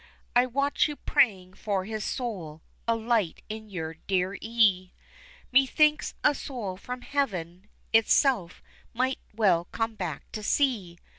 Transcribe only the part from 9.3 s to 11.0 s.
well come back to see.